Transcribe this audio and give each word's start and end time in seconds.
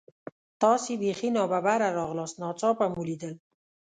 تاسې 0.61 0.91
بیخي 1.01 1.29
نا 1.35 1.43
ببره 1.51 1.87
راغلاست، 1.99 2.35
ناڅاپه 2.41 2.85
مو 2.93 3.01
لیدل. 3.07 3.33